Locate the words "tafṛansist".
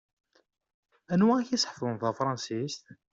2.01-2.83